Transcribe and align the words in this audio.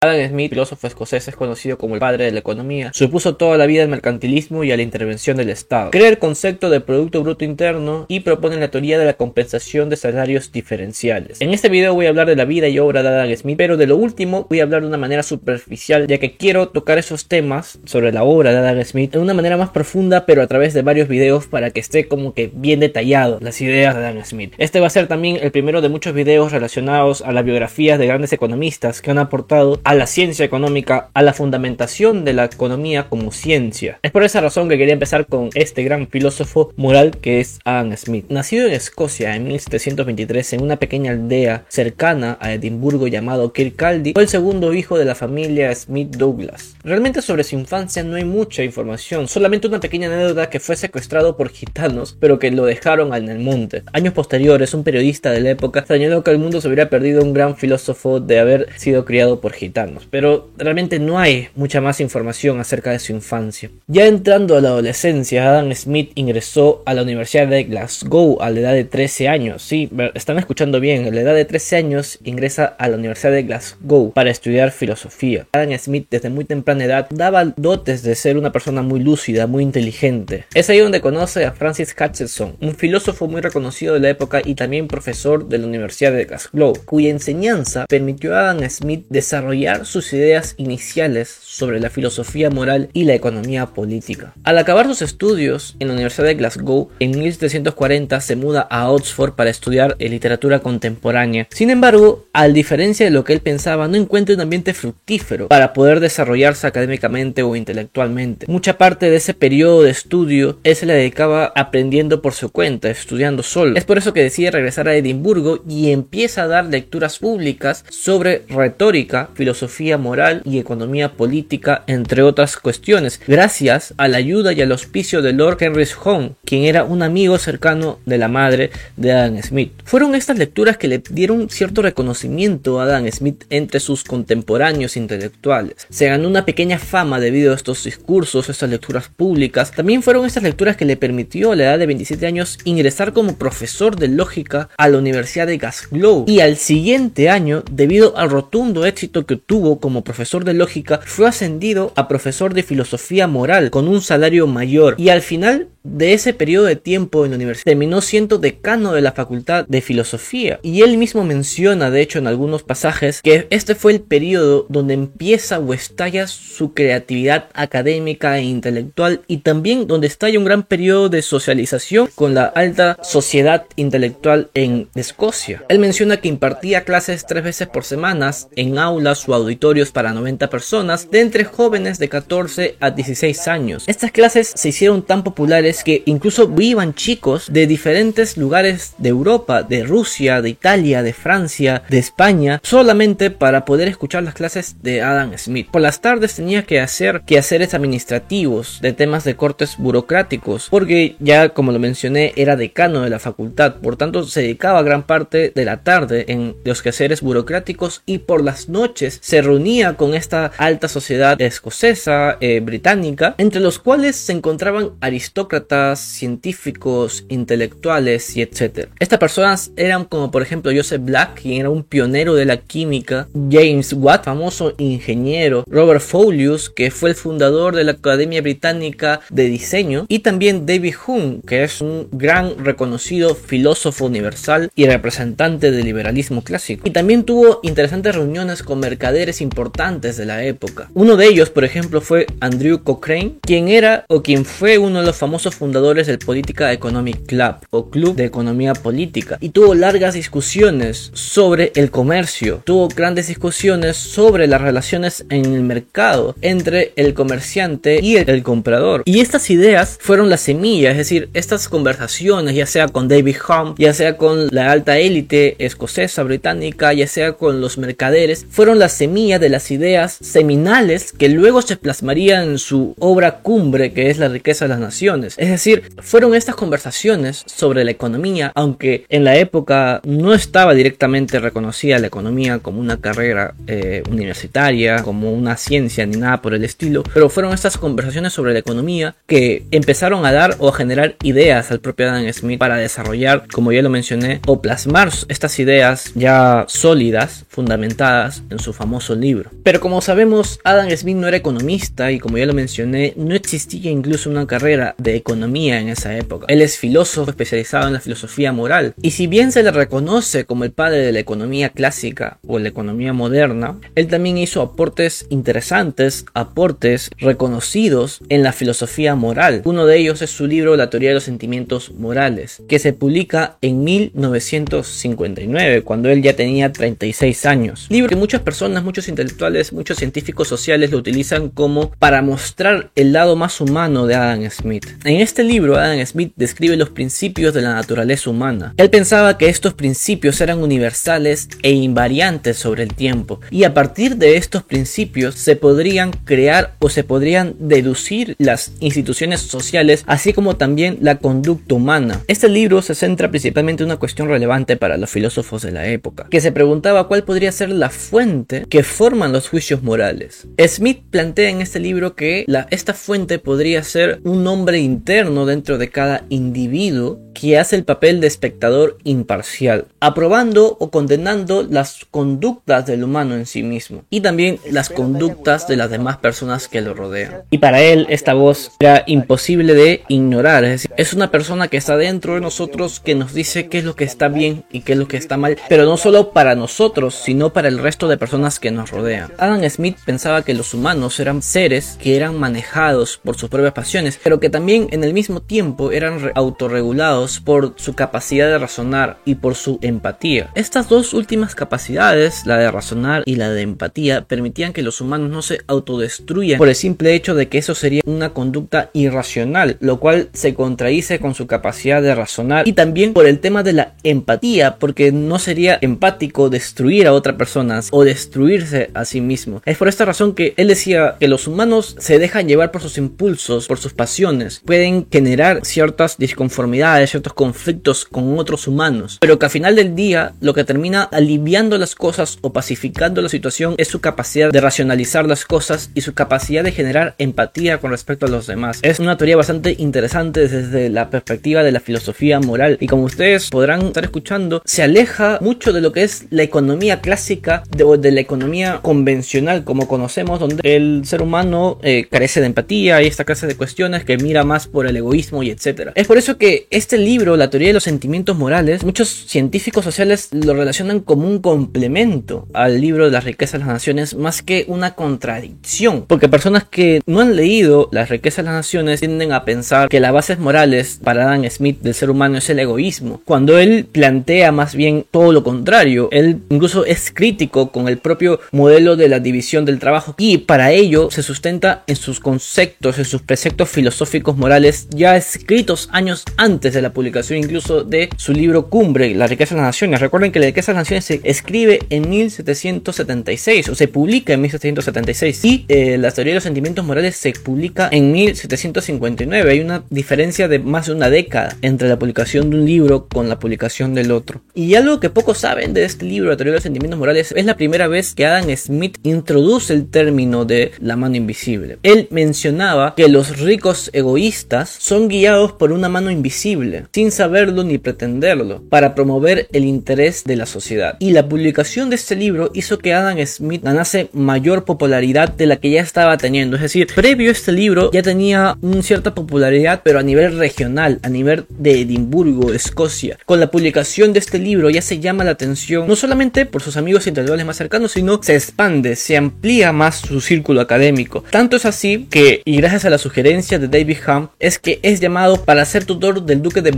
Adam 0.00 0.28
Smith, 0.28 0.50
filósofo 0.50 0.86
escocés, 0.86 1.26
es 1.26 1.34
conocido 1.34 1.76
como 1.76 1.94
el 1.94 2.00
padre 2.00 2.26
de 2.26 2.30
la 2.30 2.38
economía. 2.38 2.92
Supuso 2.94 3.34
toda 3.34 3.58
la 3.58 3.66
vida 3.66 3.82
al 3.82 3.88
mercantilismo 3.88 4.62
y 4.62 4.70
a 4.70 4.76
la 4.76 4.84
intervención 4.84 5.36
del 5.36 5.50
Estado. 5.50 5.90
Crea 5.90 6.08
el 6.08 6.18
concepto 6.18 6.70
de 6.70 6.80
Producto 6.80 7.20
Bruto 7.20 7.44
Interno 7.44 8.06
y 8.06 8.20
propone 8.20 8.58
la 8.58 8.70
teoría 8.70 8.96
de 8.96 9.06
la 9.06 9.14
compensación 9.14 9.90
de 9.90 9.96
salarios 9.96 10.52
diferenciales. 10.52 11.40
En 11.40 11.52
este 11.52 11.68
video 11.68 11.94
voy 11.94 12.06
a 12.06 12.10
hablar 12.10 12.28
de 12.28 12.36
la 12.36 12.44
vida 12.44 12.68
y 12.68 12.78
obra 12.78 13.02
de 13.02 13.08
Adam 13.08 13.34
Smith, 13.34 13.56
pero 13.58 13.76
de 13.76 13.88
lo 13.88 13.96
último 13.96 14.46
voy 14.48 14.60
a 14.60 14.62
hablar 14.62 14.82
de 14.82 14.86
una 14.86 14.98
manera 14.98 15.24
superficial, 15.24 16.06
ya 16.06 16.18
que 16.18 16.36
quiero 16.36 16.68
tocar 16.68 16.98
esos 16.98 17.26
temas 17.26 17.80
sobre 17.84 18.12
la 18.12 18.22
obra 18.22 18.52
de 18.52 18.58
Adam 18.58 18.84
Smith 18.84 19.14
de 19.14 19.18
una 19.18 19.34
manera 19.34 19.56
más 19.56 19.70
profunda, 19.70 20.26
pero 20.26 20.42
a 20.42 20.46
través 20.46 20.74
de 20.74 20.82
varios 20.82 21.08
videos 21.08 21.48
para 21.48 21.70
que 21.70 21.80
esté 21.80 22.06
como 22.06 22.34
que 22.34 22.52
bien 22.54 22.78
detallado 22.78 23.38
las 23.40 23.60
ideas 23.60 23.96
de 23.96 24.06
Adam 24.06 24.24
Smith. 24.24 24.54
Este 24.58 24.78
va 24.78 24.86
a 24.86 24.90
ser 24.90 25.08
también 25.08 25.40
el 25.42 25.50
primero 25.50 25.80
de 25.80 25.88
muchos 25.88 26.14
videos 26.14 26.52
relacionados 26.52 27.20
a 27.22 27.32
las 27.32 27.44
biografías 27.44 27.98
de 27.98 28.06
grandes 28.06 28.32
economistas 28.32 29.02
que 29.02 29.10
han 29.10 29.18
aportado 29.18 29.80
a 29.88 29.94
la 29.94 30.06
ciencia 30.06 30.44
económica, 30.44 31.08
a 31.14 31.22
la 31.22 31.32
fundamentación 31.32 32.26
de 32.26 32.34
la 32.34 32.44
economía 32.44 33.08
como 33.08 33.32
ciencia. 33.32 33.98
Es 34.02 34.10
por 34.10 34.22
esa 34.22 34.42
razón 34.42 34.68
que 34.68 34.76
quería 34.76 34.92
empezar 34.92 35.24
con 35.24 35.48
este 35.54 35.82
gran 35.82 36.08
filósofo 36.08 36.74
moral 36.76 37.12
que 37.16 37.40
es 37.40 37.58
Adam 37.64 37.96
Smith. 37.96 38.26
Nacido 38.28 38.66
en 38.66 38.74
Escocia 38.74 39.34
en 39.34 39.44
1723 39.44 40.52
en 40.52 40.62
una 40.62 40.76
pequeña 40.76 41.12
aldea 41.12 41.64
cercana 41.68 42.36
a 42.38 42.52
Edimburgo 42.52 43.06
llamado 43.06 43.54
Kirkcaldy, 43.54 44.12
fue 44.12 44.24
el 44.24 44.28
segundo 44.28 44.74
hijo 44.74 44.98
de 44.98 45.06
la 45.06 45.14
familia 45.14 45.74
Smith 45.74 46.16
Douglas. 46.16 46.74
Realmente 46.84 47.22
sobre 47.22 47.42
su 47.42 47.54
infancia 47.54 48.02
no 48.02 48.16
hay 48.16 48.26
mucha 48.26 48.62
información, 48.62 49.26
solamente 49.26 49.68
una 49.68 49.80
pequeña 49.80 50.12
anécdota 50.12 50.50
que 50.50 50.60
fue 50.60 50.76
secuestrado 50.76 51.38
por 51.38 51.48
gitanos, 51.48 52.14
pero 52.20 52.38
que 52.38 52.50
lo 52.50 52.66
dejaron 52.66 53.14
en 53.14 53.30
el 53.30 53.38
monte. 53.38 53.84
Años 53.94 54.12
posteriores, 54.12 54.74
un 54.74 54.84
periodista 54.84 55.30
de 55.30 55.40
la 55.40 55.48
época 55.48 55.86
señaló 55.86 56.22
que 56.22 56.30
el 56.30 56.38
mundo 56.38 56.60
se 56.60 56.68
hubiera 56.68 56.90
perdido 56.90 57.22
un 57.22 57.32
gran 57.32 57.56
filósofo 57.56 58.20
de 58.20 58.38
haber 58.38 58.68
sido 58.76 59.06
criado 59.06 59.40
por 59.40 59.54
gitanos 59.54 59.77
pero 60.10 60.50
realmente 60.56 60.98
no 60.98 61.18
hay 61.18 61.48
mucha 61.54 61.80
más 61.80 62.00
información 62.00 62.60
acerca 62.60 62.90
de 62.90 62.98
su 62.98 63.12
infancia. 63.12 63.70
Ya 63.86 64.06
entrando 64.06 64.56
a 64.56 64.60
la 64.60 64.68
adolescencia, 64.68 65.48
Adam 65.48 65.72
Smith 65.74 66.12
ingresó 66.14 66.82
a 66.86 66.94
la 66.94 67.02
Universidad 67.02 67.46
de 67.46 67.64
Glasgow 67.64 68.38
a 68.40 68.50
la 68.50 68.60
edad 68.60 68.74
de 68.74 68.84
13 68.84 69.28
años. 69.28 69.62
Sí, 69.62 69.90
están 70.14 70.38
escuchando 70.38 70.80
bien, 70.80 71.06
a 71.06 71.10
la 71.10 71.20
edad 71.20 71.34
de 71.34 71.44
13 71.44 71.76
años 71.76 72.18
ingresa 72.24 72.64
a 72.64 72.88
la 72.88 72.96
Universidad 72.96 73.32
de 73.32 73.42
Glasgow 73.42 74.12
para 74.12 74.30
estudiar 74.30 74.70
filosofía. 74.70 75.46
Adam 75.52 75.76
Smith 75.78 76.06
desde 76.10 76.30
muy 76.30 76.44
temprana 76.44 76.84
edad 76.84 77.06
daba 77.10 77.44
dotes 77.56 78.02
de 78.02 78.14
ser 78.14 78.36
una 78.36 78.52
persona 78.52 78.82
muy 78.82 79.00
lúcida, 79.00 79.46
muy 79.46 79.62
inteligente. 79.62 80.46
Es 80.54 80.70
ahí 80.70 80.78
donde 80.78 81.00
conoce 81.00 81.44
a 81.44 81.52
Francis 81.52 81.94
Hutcheson, 81.98 82.56
un 82.60 82.74
filósofo 82.74 83.28
muy 83.28 83.40
reconocido 83.40 83.94
de 83.94 84.00
la 84.00 84.10
época 84.10 84.40
y 84.44 84.54
también 84.54 84.88
profesor 84.88 85.48
de 85.48 85.58
la 85.58 85.66
Universidad 85.66 86.12
de 86.12 86.24
Glasgow, 86.24 86.72
cuya 86.84 87.10
enseñanza 87.10 87.86
permitió 87.88 88.34
a 88.34 88.50
Adam 88.50 88.68
Smith 88.70 89.06
desarrollar 89.08 89.67
sus 89.84 90.12
ideas 90.12 90.54
iniciales 90.56 91.28
sobre 91.28 91.80
la 91.80 91.90
filosofía 91.90 92.50
moral 92.50 92.88
y 92.92 93.04
la 93.04 93.14
economía 93.14 93.66
política. 93.66 94.34
Al 94.44 94.58
acabar 94.58 94.86
sus 94.86 95.02
estudios 95.02 95.76
en 95.78 95.88
la 95.88 95.94
Universidad 95.94 96.26
de 96.26 96.34
Glasgow, 96.34 96.88
en 96.98 97.18
1740 97.18 98.20
se 98.20 98.36
muda 98.36 98.62
a 98.62 98.90
Oxford 98.90 99.34
para 99.34 99.50
estudiar 99.50 99.96
literatura 99.98 100.60
contemporánea. 100.60 101.46
Sin 101.50 101.70
embargo, 101.70 102.26
a 102.32 102.48
diferencia 102.48 103.06
de 103.06 103.10
lo 103.10 103.24
que 103.24 103.32
él 103.32 103.40
pensaba, 103.40 103.88
no 103.88 103.96
encuentra 103.96 104.34
un 104.34 104.40
ambiente 104.40 104.74
fructífero 104.74 105.48
para 105.48 105.72
poder 105.72 106.00
desarrollarse 106.00 106.66
académicamente 106.66 107.42
o 107.42 107.54
intelectualmente. 107.54 108.46
Mucha 108.48 108.78
parte 108.78 109.10
de 109.10 109.16
ese 109.16 109.34
periodo 109.34 109.82
de 109.82 109.90
estudio 109.90 110.58
él 110.64 110.76
se 110.76 110.86
le 110.86 110.94
dedicaba 110.94 111.52
aprendiendo 111.54 112.22
por 112.22 112.32
su 112.32 112.50
cuenta, 112.50 112.90
estudiando 112.90 113.42
solo. 113.42 113.76
Es 113.76 113.84
por 113.84 113.98
eso 113.98 114.12
que 114.12 114.22
decide 114.22 114.50
regresar 114.50 114.88
a 114.88 114.96
Edimburgo 114.96 115.62
y 115.68 115.90
empieza 115.90 116.42
a 116.42 116.46
dar 116.48 116.64
lecturas 116.66 117.18
públicas 117.18 117.84
sobre 117.90 118.44
retórica, 118.48 119.30
filosofía 119.34 119.57
moral 119.98 120.42
y 120.44 120.58
economía 120.58 121.12
política, 121.12 121.84
entre 121.86 122.22
otras 122.22 122.56
cuestiones, 122.56 123.20
gracias 123.26 123.94
a 123.96 124.08
la 124.08 124.18
ayuda 124.18 124.52
y 124.52 124.60
al 124.60 124.72
auspicio 124.72 125.22
de 125.22 125.32
Lord 125.32 125.58
Henry 125.60 125.86
Home, 126.04 126.32
quien 126.44 126.64
era 126.64 126.84
un 126.84 127.02
amigo 127.02 127.38
cercano 127.38 127.98
de 128.06 128.18
la 128.18 128.28
madre 128.28 128.70
de 128.96 129.12
Adam 129.12 129.42
Smith. 129.42 129.72
Fueron 129.84 130.14
estas 130.14 130.38
lecturas 130.38 130.76
que 130.76 130.88
le 130.88 131.02
dieron 131.10 131.48
cierto 131.50 131.82
reconocimiento 131.82 132.80
a 132.80 132.84
Adam 132.84 133.10
Smith 133.10 133.44
entre 133.50 133.80
sus 133.80 134.04
contemporáneos 134.04 134.96
intelectuales. 134.96 135.86
Se 135.90 136.06
ganó 136.06 136.28
una 136.28 136.44
pequeña 136.44 136.78
fama 136.78 137.20
debido 137.20 137.52
a 137.52 137.56
estos 137.56 137.84
discursos, 137.84 138.48
estas 138.48 138.70
lecturas 138.70 139.08
públicas. 139.08 139.70
También 139.72 140.02
fueron 140.02 140.26
estas 140.26 140.42
lecturas 140.42 140.76
que 140.76 140.84
le 140.84 140.96
permitió 140.96 141.52
a 141.52 141.56
la 141.56 141.64
edad 141.64 141.78
de 141.78 141.86
27 141.86 142.26
años 142.26 142.58
ingresar 142.64 143.12
como 143.12 143.36
profesor 143.36 143.96
de 143.96 144.08
lógica 144.08 144.68
a 144.76 144.88
la 144.88 144.98
Universidad 144.98 145.46
de 145.46 145.58
Glasgow 145.58 146.24
y 146.26 146.40
al 146.40 146.56
siguiente 146.56 147.30
año, 147.30 147.62
debido 147.70 148.16
al 148.16 148.30
rotundo 148.30 148.84
éxito 148.86 149.26
que 149.26 149.36
tuvo 149.48 149.80
como 149.80 150.04
profesor 150.04 150.44
de 150.44 150.52
lógica, 150.52 151.00
fue 151.06 151.26
ascendido 151.26 151.92
a 151.96 152.06
profesor 152.06 152.52
de 152.52 152.62
filosofía 152.62 153.26
moral 153.26 153.70
con 153.70 153.88
un 153.88 154.02
salario 154.02 154.46
mayor 154.46 154.94
y 154.98 155.08
al 155.08 155.22
final 155.22 155.68
de 155.84 156.12
ese 156.12 156.34
periodo 156.34 156.66
de 156.66 156.76
tiempo 156.76 157.24
en 157.24 157.30
la 157.30 157.36
universidad 157.36 157.64
terminó 157.64 158.02
siendo 158.02 158.36
decano 158.36 158.92
de 158.92 159.00
la 159.00 159.12
facultad 159.12 159.64
de 159.66 159.80
filosofía 159.80 160.60
y 160.62 160.82
él 160.82 160.98
mismo 160.98 161.24
menciona 161.24 161.90
de 161.90 162.02
hecho 162.02 162.18
en 162.18 162.26
algunos 162.26 162.62
pasajes 162.62 163.22
que 163.22 163.46
este 163.48 163.74
fue 163.74 163.92
el 163.92 164.00
periodo 164.02 164.66
donde 164.68 164.92
empieza 164.92 165.58
o 165.58 165.72
estalla 165.72 166.26
su 166.26 166.74
creatividad 166.74 167.46
académica 167.54 168.36
e 168.36 168.42
intelectual 168.42 169.22
y 169.28 169.38
también 169.38 169.86
donde 169.86 170.08
estalla 170.08 170.38
un 170.38 170.44
gran 170.44 170.62
periodo 170.62 171.08
de 171.08 171.22
socialización 171.22 172.10
con 172.14 172.34
la 172.34 172.44
alta 172.44 172.98
sociedad 173.02 173.64
intelectual 173.76 174.50
en 174.52 174.88
Escocia. 174.94 175.64
Él 175.70 175.78
menciona 175.78 176.18
que 176.18 176.28
impartía 176.28 176.84
clases 176.84 177.24
tres 177.24 177.44
veces 177.44 177.68
por 177.68 177.84
semana 177.84 178.18
en 178.56 178.78
aulas 178.78 179.26
o 179.26 179.37
auditorios 179.38 179.90
para 179.90 180.12
90 180.12 180.50
personas 180.50 181.10
de 181.10 181.20
entre 181.20 181.44
jóvenes 181.44 181.98
de 181.98 182.08
14 182.08 182.76
a 182.80 182.90
16 182.90 183.48
años. 183.48 183.84
Estas 183.86 184.12
clases 184.12 184.52
se 184.54 184.68
hicieron 184.68 185.02
tan 185.02 185.24
populares 185.24 185.82
que 185.84 186.02
incluso 186.06 186.48
vivan 186.48 186.94
chicos 186.94 187.48
de 187.50 187.66
diferentes 187.66 188.36
lugares 188.36 188.94
de 188.98 189.08
Europa, 189.08 189.62
de 189.62 189.84
Rusia, 189.84 190.42
de 190.42 190.50
Italia, 190.50 191.02
de 191.02 191.12
Francia, 191.12 191.82
de 191.88 191.98
España, 191.98 192.60
solamente 192.62 193.30
para 193.30 193.64
poder 193.64 193.88
escuchar 193.88 194.22
las 194.22 194.34
clases 194.34 194.76
de 194.82 195.02
Adam 195.02 195.32
Smith. 195.36 195.68
Por 195.70 195.82
las 195.82 196.00
tardes 196.00 196.34
tenía 196.34 196.64
que 196.64 196.80
hacer 196.80 197.22
quehaceres 197.26 197.74
administrativos 197.74 198.80
de 198.80 198.92
temas 198.92 199.24
de 199.24 199.36
cortes 199.36 199.76
burocráticos, 199.78 200.68
porque 200.70 201.16
ya 201.20 201.50
como 201.50 201.72
lo 201.72 201.78
mencioné 201.78 202.32
era 202.36 202.56
decano 202.56 203.02
de 203.02 203.10
la 203.10 203.18
facultad, 203.18 203.76
por 203.76 203.96
tanto 203.96 204.24
se 204.24 204.42
dedicaba 204.42 204.82
gran 204.82 205.04
parte 205.04 205.52
de 205.54 205.64
la 205.64 205.82
tarde 205.82 206.26
en 206.28 206.56
los 206.64 206.82
quehaceres 206.82 207.20
burocráticos 207.20 208.02
y 208.06 208.18
por 208.18 208.42
las 208.42 208.68
noches 208.68 209.18
se 209.28 209.42
reunía 209.42 209.92
con 209.92 210.14
esta 210.14 210.52
alta 210.56 210.88
sociedad 210.88 211.38
escocesa, 211.38 212.38
eh, 212.40 212.60
británica, 212.60 213.34
entre 213.36 213.60
los 213.60 213.78
cuales 213.78 214.16
se 214.16 214.32
encontraban 214.32 214.92
aristócratas 215.02 216.00
científicos, 216.00 217.26
intelectuales 217.28 218.34
y 218.38 218.40
etc. 218.40 218.88
Estas 218.98 219.18
personas 219.18 219.70
eran 219.76 220.06
como 220.06 220.30
por 220.30 220.40
ejemplo 220.40 220.72
Joseph 220.74 221.02
Black, 221.02 221.42
quien 221.42 221.60
era 221.60 221.68
un 221.68 221.82
pionero 221.82 222.34
de 222.36 222.46
la 222.46 222.56
química, 222.56 223.28
James 223.50 223.92
Watt, 223.92 224.24
famoso 224.24 224.72
ingeniero, 224.78 225.62
Robert 225.66 226.00
Folius, 226.00 226.70
que 226.70 226.90
fue 226.90 227.10
el 227.10 227.14
fundador 227.14 227.76
de 227.76 227.84
la 227.84 227.92
Academia 227.92 228.40
Británica 228.40 229.20
de 229.28 229.44
Diseño, 229.44 230.06
y 230.08 230.20
también 230.20 230.64
David 230.64 230.94
Hume, 231.06 231.40
que 231.46 231.64
es 231.64 231.82
un 231.82 232.08
gran 232.12 232.64
reconocido 232.64 233.34
filósofo 233.34 234.06
universal 234.06 234.70
y 234.74 234.86
representante 234.86 235.70
del 235.70 235.84
liberalismo 235.84 236.42
clásico. 236.42 236.88
Y 236.88 236.92
también 236.92 237.24
tuvo 237.24 237.60
interesantes 237.62 238.14
reuniones 238.14 238.62
con 238.62 238.80
mercaderes 238.80 239.07
importantes 239.40 240.16
de 240.16 240.26
la 240.26 240.44
época. 240.44 240.90
Uno 240.94 241.16
de 241.16 241.26
ellos, 241.26 241.50
por 241.50 241.64
ejemplo, 241.64 242.00
fue 242.00 242.26
Andrew 242.40 242.82
Cochrane, 242.82 243.34
quien 243.42 243.68
era 243.68 244.04
o 244.08 244.22
quien 244.22 244.44
fue 244.44 244.78
uno 244.78 245.00
de 245.00 245.06
los 245.06 245.16
famosos 245.16 245.54
fundadores 245.54 246.06
del 246.06 246.18
Politica 246.18 246.72
Economic 246.72 247.26
Club 247.26 247.56
o 247.70 247.90
Club 247.90 248.16
de 248.16 248.24
Economía 248.24 248.74
Política 248.74 249.38
y 249.40 249.50
tuvo 249.50 249.74
largas 249.74 250.14
discusiones 250.14 251.10
sobre 251.14 251.72
el 251.74 251.90
comercio, 251.90 252.62
tuvo 252.64 252.88
grandes 252.88 253.28
discusiones 253.28 253.96
sobre 253.96 254.46
las 254.46 254.60
relaciones 254.60 255.24
en 255.30 255.54
el 255.54 255.62
mercado 255.62 256.34
entre 256.40 256.92
el 256.96 257.14
comerciante 257.14 258.00
y 258.02 258.16
el, 258.16 258.42
comprador. 258.42 259.02
Y 259.04 259.20
estas 259.20 259.50
ideas 259.50 259.98
fueron 260.00 260.30
la 260.30 260.36
semilla, 260.36 260.90
es 260.90 260.96
decir, 260.96 261.28
estas 261.34 261.68
conversaciones, 261.68 262.54
ya 262.54 262.66
sea 262.66 262.88
con 262.88 263.08
David 263.08 263.36
Hume, 263.48 263.74
ya 263.78 263.92
sea 263.92 264.16
con 264.16 264.48
la 264.50 264.70
alta 264.70 264.98
élite 264.98 265.56
escocesa, 265.58 266.22
británica, 266.22 266.92
ya 266.92 267.06
sea 267.06 267.32
con 267.32 267.60
los 267.60 267.78
mercaderes, 267.78 268.46
fueron 268.48 268.78
la 268.78 268.88
semilla 268.98 269.38
de 269.38 269.48
las 269.48 269.70
ideas 269.70 270.18
seminales 270.20 271.12
que 271.12 271.28
luego 271.28 271.62
se 271.62 271.76
plasmarían 271.76 272.50
en 272.50 272.58
su 272.58 272.96
obra 272.98 273.38
cumbre 273.42 273.92
que 273.92 274.10
es 274.10 274.18
la 274.18 274.28
riqueza 274.28 274.64
de 274.64 274.70
las 274.70 274.80
naciones. 274.80 275.34
Es 275.38 275.50
decir, 275.50 275.84
fueron 276.02 276.34
estas 276.34 276.56
conversaciones 276.56 277.44
sobre 277.46 277.84
la 277.84 277.92
economía, 277.92 278.50
aunque 278.56 279.06
en 279.08 279.22
la 279.22 279.36
época 279.36 280.00
no 280.04 280.34
estaba 280.34 280.74
directamente 280.74 281.38
reconocida 281.38 281.98
la 282.00 282.08
economía 282.08 282.58
como 282.58 282.80
una 282.80 283.00
carrera 283.00 283.54
eh, 283.68 284.02
universitaria, 284.10 285.02
como 285.02 285.32
una 285.32 285.56
ciencia 285.56 286.04
ni 286.04 286.16
nada 286.16 286.42
por 286.42 286.54
el 286.54 286.64
estilo, 286.64 287.04
pero 287.14 287.28
fueron 287.28 287.52
estas 287.52 287.78
conversaciones 287.78 288.32
sobre 288.32 288.52
la 288.52 288.58
economía 288.58 289.14
que 289.26 289.64
empezaron 289.70 290.26
a 290.26 290.32
dar 290.32 290.56
o 290.58 290.68
a 290.68 290.72
generar 290.72 291.16
ideas 291.22 291.70
al 291.70 291.80
propio 291.80 292.10
Adam 292.10 292.32
Smith 292.32 292.58
para 292.58 292.76
desarrollar, 292.76 293.46
como 293.52 293.70
ya 293.70 293.82
lo 293.82 293.90
mencioné, 293.90 294.40
o 294.46 294.60
plasmar 294.60 295.10
estas 295.28 295.58
ideas 295.60 296.12
ya 296.14 296.64
sólidas, 296.68 297.44
fundamentadas 297.48 298.42
en 298.50 298.58
su 298.58 298.72
famoso 298.88 299.14
libro. 299.14 299.50
Pero 299.64 299.80
como 299.80 300.00
sabemos, 300.00 300.60
Adam 300.64 300.88
Smith 300.96 301.16
no 301.16 301.28
era 301.28 301.36
economista 301.36 302.10
y 302.10 302.18
como 302.18 302.38
ya 302.38 302.46
lo 302.46 302.54
mencioné, 302.54 303.12
no 303.16 303.34
existía 303.34 303.90
incluso 303.90 304.30
una 304.30 304.46
carrera 304.46 304.94
de 304.96 305.14
economía 305.14 305.78
en 305.78 305.90
esa 305.90 306.16
época. 306.16 306.46
Él 306.48 306.62
es 306.62 306.78
filósofo 306.78 307.30
especializado 307.30 307.86
en 307.86 307.92
la 307.92 308.00
filosofía 308.00 308.50
moral 308.50 308.94
y 309.02 309.10
si 309.10 309.26
bien 309.26 309.52
se 309.52 309.62
le 309.62 309.72
reconoce 309.72 310.46
como 310.46 310.64
el 310.64 310.70
padre 310.70 311.00
de 311.00 311.12
la 311.12 311.18
economía 311.18 311.68
clásica 311.68 312.38
o 312.46 312.58
la 312.58 312.70
economía 312.70 313.12
moderna, 313.12 313.78
él 313.94 314.06
también 314.06 314.38
hizo 314.38 314.62
aportes 314.62 315.26
interesantes, 315.28 316.24
aportes 316.32 317.10
reconocidos 317.18 318.20
en 318.30 318.42
la 318.42 318.52
filosofía 318.52 319.14
moral. 319.16 319.60
Uno 319.66 319.84
de 319.84 319.98
ellos 319.98 320.22
es 320.22 320.30
su 320.30 320.46
libro 320.46 320.76
La 320.76 320.88
teoría 320.88 321.10
de 321.10 321.16
los 321.16 321.24
sentimientos 321.24 321.92
morales, 321.92 322.62
que 322.68 322.78
se 322.78 322.94
publica 322.94 323.58
en 323.60 323.84
1959, 323.84 325.82
cuando 325.82 326.08
él 326.08 326.22
ya 326.22 326.32
tenía 326.34 326.72
36 326.72 327.44
años. 327.44 327.86
Libro 327.90 328.08
que 328.08 328.16
muchas 328.16 328.40
personas, 328.40 328.77
muchos 328.82 329.08
intelectuales, 329.08 329.72
muchos 329.72 329.98
científicos 329.98 330.48
sociales 330.48 330.90
lo 330.90 330.98
utilizan 330.98 331.48
como 331.48 331.90
para 331.92 332.22
mostrar 332.22 332.90
el 332.94 333.12
lado 333.12 333.36
más 333.36 333.60
humano 333.60 334.06
de 334.06 334.14
Adam 334.14 334.48
Smith. 334.50 334.86
En 335.04 335.20
este 335.20 335.44
libro, 335.44 335.76
Adam 335.76 336.04
Smith 336.06 336.32
describe 336.36 336.76
los 336.76 336.90
principios 336.90 337.54
de 337.54 337.62
la 337.62 337.74
naturaleza 337.74 338.30
humana. 338.30 338.74
Él 338.76 338.90
pensaba 338.90 339.38
que 339.38 339.48
estos 339.48 339.74
principios 339.74 340.40
eran 340.40 340.62
universales 340.62 341.48
e 341.62 341.72
invariantes 341.72 342.56
sobre 342.56 342.82
el 342.82 342.94
tiempo, 342.94 343.40
y 343.50 343.64
a 343.64 343.74
partir 343.74 344.16
de 344.16 344.36
estos 344.36 344.62
principios 344.62 345.34
se 345.34 345.56
podrían 345.56 346.12
crear 346.24 346.74
o 346.78 346.88
se 346.88 347.04
podrían 347.04 347.54
deducir 347.58 348.34
las 348.38 348.72
instituciones 348.80 349.40
sociales, 349.40 350.04
así 350.06 350.32
como 350.32 350.56
también 350.56 350.98
la 351.00 351.18
conducta 351.18 351.74
humana. 351.74 352.20
Este 352.26 352.48
libro 352.48 352.82
se 352.82 352.94
centra 352.94 353.30
principalmente 353.30 353.82
en 353.82 353.88
una 353.88 353.98
cuestión 353.98 354.28
relevante 354.28 354.76
para 354.76 354.96
los 354.96 355.10
filósofos 355.10 355.62
de 355.62 355.72
la 355.72 355.86
época, 355.88 356.26
que 356.30 356.40
se 356.40 356.52
preguntaba 356.52 357.08
cuál 357.08 357.24
podría 357.24 357.52
ser 357.52 357.70
la 357.70 357.90
fuente 357.90 358.64
que 358.68 358.82
forman 358.82 359.32
los 359.32 359.48
juicios 359.48 359.82
morales. 359.82 360.46
Smith 360.66 361.02
plantea 361.10 361.50
en 361.50 361.60
este 361.60 361.80
libro 361.80 362.14
que 362.14 362.46
esta 362.70 362.94
fuente 362.94 363.38
podría 363.38 363.82
ser 363.82 364.20
un 364.24 364.46
hombre 364.46 364.78
interno 364.78 365.46
dentro 365.46 365.78
de 365.78 365.90
cada 365.90 366.24
individuo 366.28 367.20
que 367.38 367.56
hace 367.56 367.76
el 367.76 367.84
papel 367.84 368.20
de 368.20 368.26
espectador 368.26 368.98
imparcial, 369.04 369.86
aprobando 370.00 370.76
o 370.80 370.90
condenando 370.90 371.62
las 371.62 372.04
conductas 372.10 372.86
del 372.86 373.04
humano 373.04 373.36
en 373.36 373.46
sí 373.46 373.62
mismo 373.62 374.02
y 374.10 374.20
también 374.22 374.58
las 374.70 374.88
conductas 374.88 375.68
de 375.68 375.76
las 375.76 375.88
demás 375.88 376.16
personas 376.16 376.66
que 376.66 376.80
lo 376.80 376.94
rodean. 376.94 377.42
Y 377.50 377.58
para 377.58 377.80
él 377.80 378.06
esta 378.10 378.34
voz 378.34 378.72
era 378.80 379.04
imposible 379.06 379.74
de 379.74 380.02
ignorar, 380.08 380.64
es 380.64 380.70
decir, 380.70 380.90
es 380.96 381.12
una 381.12 381.30
persona 381.30 381.68
que 381.68 381.76
está 381.76 381.96
dentro 381.96 382.34
de 382.34 382.40
nosotros 382.40 382.98
que 382.98 383.14
nos 383.14 383.34
dice 383.34 383.68
qué 383.68 383.78
es 383.78 383.84
lo 383.84 383.94
que 383.94 384.04
está 384.04 384.28
bien 384.28 384.64
y 384.72 384.80
qué 384.80 384.92
es 384.92 384.98
lo 384.98 385.06
que 385.06 385.16
está 385.16 385.36
mal, 385.36 385.56
pero 385.68 385.84
no 385.84 385.96
solo 385.96 386.32
para 386.32 386.56
nosotros, 386.56 387.14
sino 387.14 387.52
para 387.52 387.68
el 387.68 387.78
resto 387.78 388.08
de 388.08 388.18
personas 388.18 388.57
que 388.58 388.70
nos 388.70 388.90
rodean. 388.90 389.32
Adam 389.38 389.68
Smith 389.68 389.96
pensaba 390.04 390.42
que 390.42 390.54
los 390.54 390.74
humanos 390.74 391.18
eran 391.20 391.42
seres 391.42 391.98
que 392.00 392.16
eran 392.16 392.38
manejados 392.38 393.18
por 393.22 393.36
sus 393.36 393.48
propias 393.48 393.72
pasiones, 393.72 394.18
pero 394.22 394.40
que 394.40 394.50
también 394.50 394.88
en 394.90 395.04
el 395.04 395.12
mismo 395.12 395.40
tiempo 395.40 395.92
eran 395.92 396.32
autorregulados 396.34 397.40
por 397.40 397.74
su 397.76 397.94
capacidad 397.94 398.48
de 398.48 398.58
razonar 398.58 399.18
y 399.24 399.36
por 399.36 399.54
su 399.54 399.78
empatía. 399.82 400.50
Estas 400.54 400.88
dos 400.88 401.14
últimas 401.14 401.54
capacidades, 401.54 402.46
la 402.46 402.58
de 402.58 402.70
razonar 402.70 403.22
y 403.26 403.36
la 403.36 403.50
de 403.50 403.62
empatía, 403.62 404.24
permitían 404.24 404.72
que 404.72 404.82
los 404.82 405.00
humanos 405.00 405.30
no 405.30 405.42
se 405.42 405.60
autodestruyan 405.66 406.58
por 406.58 406.68
el 406.68 406.74
simple 406.74 407.14
hecho 407.14 407.34
de 407.34 407.48
que 407.48 407.58
eso 407.58 407.74
sería 407.74 408.02
una 408.04 408.30
conducta 408.30 408.90
irracional, 408.92 409.76
lo 409.80 410.00
cual 410.00 410.28
se 410.32 410.54
contradice 410.54 411.18
con 411.18 411.34
su 411.34 411.46
capacidad 411.46 412.02
de 412.02 412.14
razonar 412.14 412.66
y 412.66 412.72
también 412.72 413.12
por 413.12 413.26
el 413.26 413.40
tema 413.40 413.62
de 413.62 413.72
la 413.72 413.94
empatía, 414.02 414.76
porque 414.76 415.12
no 415.12 415.38
sería 415.38 415.78
empático 415.80 416.50
destruir 416.50 417.06
a 417.06 417.12
otra 417.12 417.36
persona 417.36 417.80
o 417.90 418.04
destruirse 418.48 418.90
a 418.94 419.04
sí 419.04 419.20
mismo. 419.20 419.62
Es 419.64 419.76
por 419.76 419.88
esta 419.88 420.04
razón 420.04 420.34
que 420.34 420.54
él 420.56 420.68
decía 420.68 421.16
que 421.20 421.28
los 421.28 421.46
humanos 421.46 421.96
se 421.98 422.18
dejan 422.18 422.48
llevar 422.48 422.70
por 422.70 422.82
sus 422.82 422.98
impulsos, 422.98 423.66
por 423.66 423.78
sus 423.78 423.92
pasiones, 423.92 424.62
pueden 424.64 425.06
generar 425.10 425.60
ciertas 425.64 426.16
disconformidades, 426.18 427.16
conflictos 427.34 428.04
con 428.04 428.38
otros 428.38 428.66
humanos, 428.66 429.18
pero 429.20 429.38
que 429.38 429.46
al 429.46 429.50
final 429.50 429.76
del 429.76 429.94
día 429.94 430.32
lo 430.40 430.54
que 430.54 430.64
termina 430.64 431.02
aliviando 431.02 431.78
las 431.78 431.94
cosas 431.94 432.38
o 432.40 432.52
pacificando 432.52 433.20
la 433.22 433.28
situación 433.28 433.74
es 433.76 433.88
su 433.88 434.00
capacidad 434.00 434.50
de 434.50 434.60
racionalizar 434.60 435.26
las 435.26 435.44
cosas 435.44 435.90
y 435.94 436.00
su 436.00 436.14
capacidad 436.14 436.64
de 436.64 436.72
generar 436.72 437.14
empatía 437.18 437.78
con 437.78 437.90
respecto 437.90 438.26
a 438.26 438.28
los 438.28 438.46
demás. 438.46 438.80
Es 438.82 438.98
una 438.98 439.16
teoría 439.16 439.36
bastante 439.36 439.74
interesante 439.78 440.48
desde 440.48 440.88
la 440.88 441.10
perspectiva 441.10 441.62
de 441.62 441.72
la 441.72 441.80
filosofía 441.80 442.40
moral 442.40 442.78
y 442.80 442.86
como 442.86 443.04
ustedes 443.04 443.50
podrán 443.50 443.82
estar 443.82 444.04
escuchando, 444.04 444.62
se 444.64 444.82
aleja 444.82 445.38
mucho 445.40 445.72
de 445.72 445.80
lo 445.80 445.92
que 445.92 446.02
es 446.02 446.26
la 446.30 446.42
economía 446.42 447.00
clásica 447.00 447.62
de, 447.70 447.98
de 447.98 448.12
la 448.12 448.20
economía 448.20 448.37
convencional 448.82 449.64
como 449.64 449.88
conocemos, 449.88 450.40
donde 450.40 450.60
el 450.64 451.02
ser 451.04 451.22
humano 451.22 451.78
eh, 451.82 452.06
carece 452.10 452.40
de 452.40 452.46
empatía 452.46 453.02
y 453.02 453.06
esta 453.06 453.24
clase 453.24 453.46
de 453.46 453.56
cuestiones 453.56 454.04
que 454.04 454.16
mira 454.16 454.44
más 454.44 454.66
por 454.66 454.86
el 454.86 454.96
egoísmo 454.96 455.42
y 455.42 455.50
etcétera. 455.50 455.92
Es 455.94 456.06
por 456.06 456.18
eso 456.18 456.38
que 456.38 456.66
este 456.70 456.98
libro, 456.98 457.36
La 457.36 457.50
teoría 457.50 457.68
de 457.68 457.74
los 457.74 457.84
sentimientos 457.84 458.36
morales, 458.36 458.84
muchos 458.84 459.08
científicos 459.08 459.84
sociales 459.84 460.28
lo 460.32 460.54
relacionan 460.54 461.00
como 461.00 461.26
un 461.26 461.40
complemento 461.40 462.46
al 462.54 462.80
libro 462.80 463.06
de 463.06 463.10
las 463.10 463.24
riquezas 463.24 463.54
de 463.54 463.58
las 463.60 463.68
naciones 463.68 464.14
más 464.14 464.42
que 464.42 464.64
una 464.68 464.94
contradicción. 464.94 466.04
Porque 466.06 466.28
personas 466.28 466.64
que 466.64 467.00
no 467.06 467.20
han 467.20 467.36
leído 467.36 467.88
las 467.92 468.08
riquezas 468.08 468.44
de 468.44 468.50
las 468.50 468.54
naciones 468.54 469.00
tienden 469.00 469.32
a 469.32 469.44
pensar 469.44 469.88
que 469.88 470.00
las 470.00 470.12
bases 470.12 470.38
morales 470.38 471.00
para 471.02 471.24
Adam 471.24 471.48
Smith 471.50 471.80
del 471.80 471.94
ser 471.94 472.10
humano 472.10 472.38
es 472.38 472.50
el 472.50 472.58
egoísmo. 472.58 473.20
Cuando 473.24 473.58
él 473.58 473.86
plantea 473.90 474.52
más 474.52 474.74
bien 474.74 475.04
todo 475.10 475.32
lo 475.32 475.42
contrario, 475.42 476.08
él 476.12 476.40
incluso 476.50 476.84
es 476.84 477.10
crítico 477.12 477.70
con 477.70 477.88
el 477.88 477.98
propio 477.98 478.27
modelo 478.52 478.96
de 478.96 479.08
la 479.08 479.20
división 479.20 479.64
del 479.64 479.78
trabajo 479.78 480.14
y 480.18 480.38
para 480.38 480.72
ello 480.72 481.10
se 481.10 481.22
sustenta 481.22 481.84
en 481.86 481.96
sus 481.96 482.20
conceptos, 482.20 482.98
en 482.98 483.04
sus 483.04 483.22
preceptos 483.22 483.68
filosóficos 483.68 484.36
morales 484.36 484.88
ya 484.90 485.16
escritos 485.16 485.88
años 485.92 486.24
antes 486.36 486.74
de 486.74 486.82
la 486.82 486.92
publicación 486.92 487.38
incluso 487.38 487.84
de 487.84 488.08
su 488.16 488.32
libro 488.32 488.68
Cumbre, 488.68 489.14
La 489.14 489.26
riqueza 489.26 489.54
de 489.54 489.60
las 489.60 489.68
naciones. 489.68 490.00
Recuerden 490.00 490.32
que 490.32 490.40
La 490.40 490.46
riqueza 490.46 490.72
de 490.72 490.76
las 490.76 490.86
naciones 490.86 491.04
se 491.04 491.20
escribe 491.24 491.80
en 491.90 492.08
1776 492.08 493.68
o 493.68 493.74
se 493.74 493.88
publica 493.88 494.32
en 494.32 494.40
1776 494.42 495.44
y 495.44 495.64
eh, 495.68 495.98
La 495.98 496.10
teoría 496.10 496.32
de 496.32 496.36
los 496.36 496.44
sentimientos 496.44 496.84
morales 496.84 497.16
se 497.16 497.32
publica 497.32 497.88
en 497.90 498.12
1759. 498.12 499.50
Hay 499.50 499.60
una 499.60 499.84
diferencia 499.90 500.48
de 500.48 500.58
más 500.58 500.86
de 500.86 500.92
una 500.92 501.10
década 501.10 501.56
entre 501.62 501.88
la 501.88 501.98
publicación 501.98 502.50
de 502.50 502.56
un 502.56 502.66
libro 502.66 503.06
con 503.08 503.28
la 503.28 503.38
publicación 503.38 503.94
del 503.94 504.12
otro. 504.12 504.40
Y 504.54 504.74
algo 504.74 505.00
que 505.00 505.10
pocos 505.10 505.38
saben 505.38 505.74
de 505.74 505.84
este 505.84 506.04
libro, 506.04 506.30
La 506.30 506.36
teoría 506.36 506.52
de 506.52 506.56
los 506.56 506.62
sentimientos 506.62 506.98
morales, 506.98 507.32
es 507.36 507.44
la 507.44 507.56
primera 507.56 507.88
vez 507.88 508.07
que 508.14 508.26
Adam 508.26 508.54
Smith 508.56 508.98
introduce 509.02 509.72
el 509.72 509.88
término 509.88 510.44
de 510.44 510.72
la 510.80 510.96
mano 510.96 511.16
invisible. 511.16 511.78
Él 511.82 512.08
mencionaba 512.10 512.94
que 512.94 513.08
los 513.08 513.38
ricos 513.38 513.90
egoístas 513.92 514.68
son 514.78 515.08
guiados 515.08 515.52
por 515.52 515.72
una 515.72 515.88
mano 515.88 516.10
invisible 516.10 516.86
sin 516.92 517.10
saberlo 517.10 517.64
ni 517.64 517.78
pretenderlo, 517.78 518.62
para 518.68 518.94
promover 518.94 519.48
el 519.52 519.64
interés 519.64 520.24
de 520.24 520.36
la 520.36 520.46
sociedad. 520.46 520.96
Y 520.98 521.10
la 521.10 521.28
publicación 521.28 521.90
de 521.90 521.96
este 521.96 522.16
libro 522.16 522.50
hizo 522.54 522.78
que 522.78 522.94
Adam 522.94 523.18
Smith 523.26 523.62
ganase 523.62 524.08
mayor 524.12 524.64
popularidad 524.64 525.32
de 525.32 525.46
la 525.46 525.56
que 525.56 525.70
ya 525.70 525.80
estaba 525.80 526.16
teniendo. 526.16 526.56
Es 526.56 526.62
decir, 526.62 526.88
previo 526.94 527.28
a 527.28 527.32
este 527.32 527.52
libro 527.52 527.90
ya 527.92 528.02
tenía 528.02 528.56
una 528.62 528.82
cierta 528.82 529.14
popularidad, 529.14 529.82
pero 529.84 529.98
a 529.98 530.02
nivel 530.02 530.38
regional, 530.38 531.00
a 531.02 531.08
nivel 531.08 531.46
de 531.48 531.80
Edimburgo, 531.80 532.52
Escocia. 532.52 533.18
Con 533.26 533.40
la 533.40 533.50
publicación 533.50 534.12
de 534.12 534.18
este 534.20 534.38
libro 534.38 534.70
ya 534.70 534.82
se 534.82 534.98
llama 534.98 535.24
la 535.24 535.32
atención 535.32 535.86
no 535.86 535.96
solamente 535.96 536.46
por 536.46 536.62
sus 536.62 536.76
amigos 536.76 537.06
intelectuales 537.06 537.46
más 537.46 537.56
cercanos, 537.56 537.96
sino 537.98 538.22
se 538.22 538.34
expande, 538.34 538.96
se 538.96 539.16
amplía 539.16 539.72
más 539.72 539.96
su 539.96 540.20
círculo 540.20 540.60
académico. 540.60 541.24
Tanto 541.30 541.56
es 541.56 541.66
así 541.66 542.06
que, 542.10 542.42
y 542.44 542.56
gracias 542.56 542.84
a 542.84 542.90
la 542.90 542.98
sugerencia 542.98 543.58
de 543.58 543.66
David 543.66 543.96
Hume, 544.06 544.28
es 544.38 544.58
que 544.58 544.78
es 544.82 545.00
llamado 545.00 545.44
para 545.44 545.64
ser 545.64 545.84
tutor 545.84 546.22
del 546.22 546.40
duque 546.40 546.62
de 546.62 546.72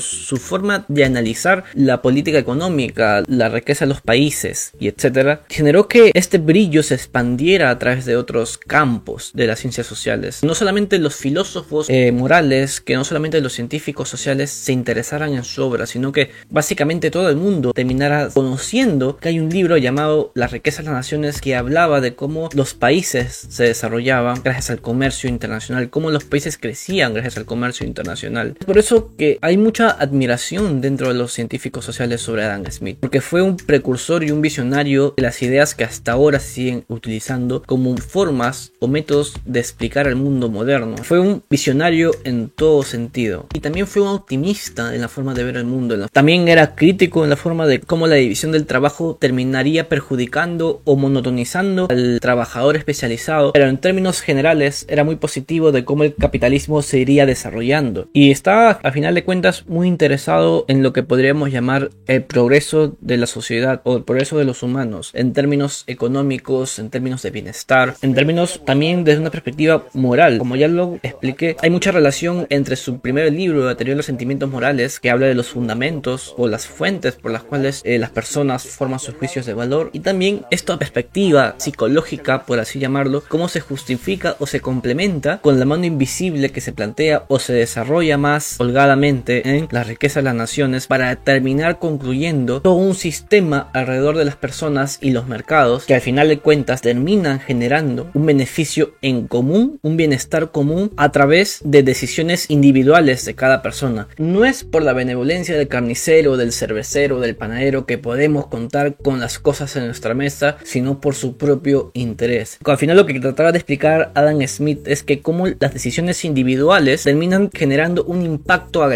su 0.00 0.36
forma 0.36 0.84
de 0.88 1.04
analizar 1.04 1.64
la 1.74 2.02
política 2.02 2.38
económica, 2.38 3.22
la 3.26 3.48
riqueza 3.48 3.84
de 3.84 3.90
los 3.90 4.00
países 4.00 4.72
y 4.78 4.88
etcétera, 4.88 5.42
generó 5.48 5.88
que 5.88 6.10
este 6.14 6.38
brillo 6.38 6.82
se 6.82 6.94
expandiera 6.94 7.70
a 7.70 7.78
través 7.78 8.04
de 8.04 8.16
otros 8.16 8.58
campos 8.58 9.30
de 9.34 9.46
las 9.46 9.60
ciencias 9.60 9.86
sociales. 9.86 10.42
No 10.42 10.54
solamente 10.54 10.98
los 10.98 11.16
filósofos 11.16 11.88
eh, 11.88 12.12
morales, 12.12 12.80
que 12.80 12.94
no 12.94 13.04
solamente 13.04 13.40
los 13.40 13.52
científicos 13.52 14.08
sociales 14.08 14.50
se 14.50 14.72
interesaran 14.72 15.34
en 15.34 15.44
su 15.44 15.62
obra, 15.62 15.86
sino 15.86 16.12
que 16.12 16.30
básicamente 16.50 17.10
todo 17.10 17.28
el 17.28 17.36
mundo 17.36 17.72
terminara 17.72 18.28
conociendo 18.32 19.16
que 19.16 19.28
hay 19.28 19.40
un 19.40 19.50
libro 19.50 19.76
llamado 19.76 20.32
La 20.34 20.46
riqueza 20.46 20.82
de 20.82 20.86
las 20.86 20.94
naciones 20.94 21.40
que 21.40 21.56
hablaba 21.56 22.00
de 22.00 22.14
cómo 22.14 22.48
los 22.54 22.74
países 22.74 23.46
se 23.48 23.64
desarrollaban 23.64 24.42
gracias 24.42 24.70
al 24.70 24.80
comercio 24.80 25.28
internacional, 25.28 25.90
cómo 25.90 26.10
los 26.10 26.24
países 26.24 26.58
crecían 26.58 27.14
gracias 27.14 27.36
al 27.36 27.44
comercio 27.44 27.86
internacional. 27.86 28.54
Por 28.66 28.78
eso 28.78 29.12
que 29.22 29.38
hay 29.40 29.56
mucha 29.56 29.88
admiración 29.88 30.80
dentro 30.80 31.06
de 31.06 31.14
los 31.14 31.32
científicos 31.32 31.84
sociales 31.84 32.20
sobre 32.20 32.42
Adam 32.42 32.64
Smith, 32.68 32.96
porque 32.98 33.20
fue 33.20 33.40
un 33.40 33.56
precursor 33.56 34.24
y 34.24 34.32
un 34.32 34.42
visionario 34.42 35.14
de 35.16 35.22
las 35.22 35.40
ideas 35.42 35.76
que 35.76 35.84
hasta 35.84 36.10
ahora 36.10 36.40
se 36.40 36.54
siguen 36.54 36.84
utilizando 36.88 37.62
como 37.62 37.96
formas 37.96 38.72
o 38.80 38.88
métodos 38.88 39.34
de 39.44 39.60
explicar 39.60 40.08
el 40.08 40.16
mundo 40.16 40.48
moderno. 40.48 40.96
Fue 41.04 41.20
un 41.20 41.40
visionario 41.48 42.10
en 42.24 42.48
todo 42.48 42.82
sentido 42.82 43.46
y 43.54 43.60
también 43.60 43.86
fue 43.86 44.02
un 44.02 44.08
optimista 44.08 44.92
en 44.92 45.00
la 45.00 45.08
forma 45.08 45.34
de 45.34 45.44
ver 45.44 45.56
el 45.56 45.66
mundo. 45.66 46.08
También 46.08 46.48
era 46.48 46.74
crítico 46.74 47.22
en 47.22 47.30
la 47.30 47.36
forma 47.36 47.68
de 47.68 47.78
cómo 47.78 48.08
la 48.08 48.16
división 48.16 48.50
del 48.50 48.66
trabajo 48.66 49.18
terminaría 49.20 49.88
perjudicando 49.88 50.82
o 50.84 50.96
monotonizando 50.96 51.86
al 51.88 52.18
trabajador 52.20 52.76
especializado, 52.76 53.52
pero 53.52 53.68
en 53.68 53.78
términos 53.78 54.20
generales 54.20 54.84
era 54.88 55.04
muy 55.04 55.14
positivo 55.14 55.70
de 55.70 55.84
cómo 55.84 56.02
el 56.02 56.16
capitalismo 56.16 56.82
se 56.82 56.98
iría 56.98 57.24
desarrollando 57.24 58.08
y 58.12 58.32
estaba 58.32 58.80
a 58.82 58.90
final 58.90 59.11
de 59.14 59.24
cuentas 59.24 59.64
muy 59.66 59.88
interesado 59.88 60.64
en 60.68 60.82
lo 60.82 60.92
que 60.92 61.02
podríamos 61.02 61.50
llamar 61.50 61.90
el 62.06 62.24
progreso 62.24 62.96
de 63.00 63.16
la 63.16 63.26
sociedad 63.26 63.80
o 63.84 63.96
el 63.96 64.04
progreso 64.04 64.38
de 64.38 64.44
los 64.44 64.62
humanos 64.62 65.10
en 65.14 65.32
términos 65.32 65.84
económicos, 65.86 66.78
en 66.78 66.90
términos 66.90 67.22
de 67.22 67.30
bienestar, 67.30 67.96
en 68.02 68.14
términos 68.14 68.60
también 68.64 69.04
desde 69.04 69.20
una 69.20 69.30
perspectiva 69.30 69.84
moral. 69.92 70.38
Como 70.38 70.56
ya 70.56 70.68
lo 70.68 70.98
expliqué, 71.02 71.56
hay 71.62 71.70
mucha 71.70 71.92
relación 71.92 72.46
entre 72.50 72.76
su 72.76 73.00
primer 73.00 73.32
libro, 73.32 73.74
teoría 73.76 73.92
de 73.92 73.96
los 73.96 74.06
sentimientos 74.06 74.50
morales, 74.50 75.00
que 75.00 75.10
habla 75.10 75.26
de 75.26 75.34
los 75.34 75.48
fundamentos 75.48 76.34
o 76.36 76.48
las 76.48 76.66
fuentes 76.66 77.14
por 77.14 77.30
las 77.30 77.42
cuales 77.42 77.82
eh, 77.84 77.98
las 77.98 78.10
personas 78.10 78.64
forman 78.64 78.98
sus 78.98 79.14
juicios 79.14 79.46
de 79.46 79.54
valor, 79.54 79.90
y 79.92 80.00
también 80.00 80.44
esta 80.50 80.78
perspectiva 80.78 81.54
psicológica, 81.58 82.44
por 82.44 82.60
así 82.60 82.78
llamarlo, 82.78 83.22
cómo 83.28 83.48
se 83.48 83.60
justifica 83.60 84.36
o 84.38 84.46
se 84.46 84.60
complementa 84.60 85.40
con 85.40 85.58
la 85.58 85.64
mano 85.64 85.84
invisible 85.84 86.50
que 86.50 86.60
se 86.60 86.72
plantea 86.72 87.24
o 87.28 87.38
se 87.38 87.52
desarrolla 87.52 88.18
más 88.18 88.60
holgadamente 88.60 89.01
profundamente 89.02 89.56
en 89.56 89.68
la 89.72 89.82
riqueza 89.82 90.20
de 90.20 90.24
las 90.24 90.34
naciones 90.34 90.86
para 90.86 91.16
terminar 91.16 91.80
concluyendo 91.80 92.62
todo 92.62 92.74
un 92.74 92.94
sistema 92.94 93.68
alrededor 93.72 94.16
de 94.16 94.24
las 94.24 94.36
personas 94.36 94.98
y 95.00 95.10
los 95.10 95.26
mercados 95.26 95.86
que 95.86 95.94
al 95.94 96.00
final 96.00 96.28
de 96.28 96.38
cuentas 96.38 96.82
terminan 96.82 97.40
generando 97.40 98.10
un 98.14 98.26
beneficio 98.26 98.94
en 99.02 99.26
común, 99.26 99.80
un 99.82 99.96
bienestar 99.96 100.52
común 100.52 100.92
a 100.96 101.10
través 101.10 101.60
de 101.64 101.82
decisiones 101.82 102.48
individuales 102.48 103.24
de 103.24 103.34
cada 103.34 103.60
persona. 103.60 104.06
No 104.18 104.44
es 104.44 104.62
por 104.62 104.82
la 104.82 104.92
benevolencia 104.92 105.56
del 105.56 105.66
carnicero, 105.66 106.36
del 106.36 106.52
cervecero, 106.52 107.18
del 107.18 107.34
panadero 107.34 107.86
que 107.86 107.98
podemos 107.98 108.46
contar 108.46 108.96
con 108.96 109.18
las 109.18 109.40
cosas 109.40 109.74
en 109.74 109.86
nuestra 109.86 110.14
mesa, 110.14 110.58
sino 110.62 111.00
por 111.00 111.16
su 111.16 111.36
propio 111.36 111.90
interés. 111.94 112.58
Al 112.64 112.78
final 112.78 112.96
lo 112.96 113.06
que 113.06 113.18
trataba 113.18 113.50
de 113.50 113.58
explicar 113.58 114.12
Adam 114.14 114.40
Smith 114.46 114.86
es 114.86 115.02
que 115.02 115.20
como 115.20 115.48
las 115.48 115.72
decisiones 115.72 116.24
individuales 116.24 117.02
terminan 117.02 117.50
generando 117.52 118.04
un 118.04 118.22
impacto 118.22 118.84
agregado 118.84 118.91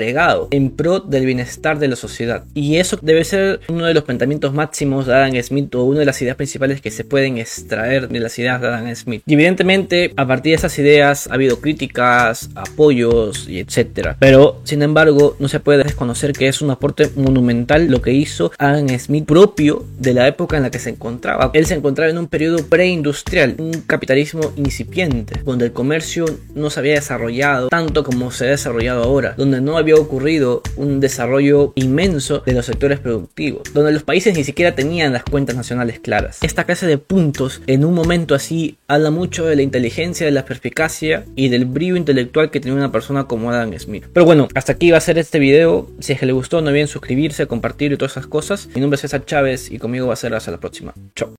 en 0.51 0.71
pro 0.71 1.01
del 1.01 1.27
bienestar 1.27 1.79
de 1.79 1.89
la 1.89 1.97
sociedad. 1.97 2.45
Y 2.55 2.77
eso 2.77 2.99
debe 3.01 3.25
ser 3.25 3.61
uno 3.69 3.87
de 3.87 3.95
los 3.95 4.05
pensamientos 4.05 4.53
máximos 4.53 5.07
de 5.07 5.15
Adam 5.15 5.43
Smith 5.43 5.75
o 5.75 5.85
una 5.85 6.01
de 6.01 6.07
las 6.07 6.21
ideas 6.21 6.37
principales 6.37 6.81
que 6.81 6.91
se 6.91 7.05
pueden 7.05 7.39
extraer 7.39 8.09
de 8.09 8.21
las 8.21 8.39
ideas 8.39 8.61
de 8.61 8.69
Adam 8.69 8.95
Smith. 8.95 9.23
Y 9.27 9.35
evidentemente 9.35 10.13
a 10.17 10.27
partir 10.27 10.51
de 10.51 10.57
esas 10.57 10.79
ideas 10.79 11.29
ha 11.29 11.35
habido 11.35 11.61
críticas, 11.61 12.51
apoyos 12.55 13.49
y 13.49 13.61
etcétera. 13.61 14.17
Pero 14.21 14.61
sin 14.65 14.83
embargo 14.83 15.37
no 15.39 15.49
se 15.49 15.61
puede 15.61 15.83
desconocer 15.83 16.33
que 16.33 16.49
es 16.49 16.61
un 16.61 16.71
aporte 16.71 17.11
monumental 17.17 17.87
lo 17.89 18.03
que 18.03 18.13
hizo 18.13 18.53
Adam 18.59 18.89
Smith 18.99 19.25
propio 19.27 19.85
de 19.99 20.15
la 20.15 20.29
época 20.29 20.57
en 20.57 20.65
la 20.65 20.71
que 20.71 20.79
se 20.79 20.91
encontraba. 20.91 21.51
Él 21.55 21.67
se 21.67 21.75
encontraba 21.75 22.11
en 22.11 22.19
un 22.19 22.27
periodo 22.27 22.65
preindustrial, 22.67 23.57
un 23.59 23.73
capitalismo 23.87 24.53
incipiente, 24.57 25.41
donde 25.45 25.67
el 25.67 25.73
comercio 25.73 26.27
no 26.55 26.71
se 26.71 26.81
había 26.81 26.95
desarrollado 26.95 27.69
tanto 27.69 28.05
como 28.05 28.31
se 28.31 28.47
ha 28.47 28.51
desarrollado 28.51 29.03
ahora, 29.03 29.35
donde 29.37 29.61
no 29.61 29.76
había 29.79 29.97
ocurrido 29.97 30.63
un 30.77 31.01
desarrollo 31.01 31.73
inmenso 31.75 32.43
de 32.45 32.53
los 32.53 32.67
sectores 32.67 33.01
productivos, 33.01 33.63
donde 33.73 33.93
los 33.93 34.03
países 34.03 34.37
ni 34.37 34.45
siquiera 34.45 34.75
tenían 34.75 35.13
las 35.13 35.25
cuentas 35.25 35.57
nacionales 35.57 36.01
claras. 36.01 36.39
Esta 36.43 36.65
clase 36.65 36.87
de 36.87 36.99
puntos 36.99 37.63
en 37.67 37.85
un 37.85 37.95
momento 37.95 38.35
así 38.35 38.79
habla 38.89 39.11
mucho 39.11 39.47
de 39.47 39.57
la 39.57 39.63
inteligencia, 39.63 40.27
de 40.27 40.33
la 40.33 40.45
perspicacia 40.45 41.25
y 41.35 41.49
del 41.49 41.65
brillo 41.65 41.97
intelectual 41.97 42.51
que 42.51 42.61
tiene 42.61 42.77
una 42.77 42.93
persona 42.93 43.25
como 43.25 43.51
Adam 43.51 43.77
Smith. 43.79 44.07
Pero 44.13 44.27
bueno, 44.27 44.49
hasta 44.55 44.73
aquí 44.73 44.91
va 44.91 44.99
a 44.99 45.01
ser 45.01 45.19
este 45.19 45.39
video. 45.39 45.91
Si 46.01 46.13
es 46.13 46.21
que 46.21 46.27
le 46.27 46.33
gustó, 46.33 46.61
no 46.61 46.71
olviden 46.71 46.89
suscribirse, 46.89 47.47
compartir 47.47 47.93
y 47.93 47.97
todas 47.97 48.13
esas 48.13 48.27
cosas. 48.27 48.69
Mi 48.75 48.81
nombre 48.81 48.97
es 48.97 49.03
César 49.03 49.25
Chávez 49.25 49.71
y 49.71 49.79
conmigo 49.79 50.07
va 50.07 50.15
a 50.15 50.17
ser 50.17 50.35
hasta 50.35 50.51
la 50.51 50.59
próxima. 50.59 50.95
Chao. 51.15 51.31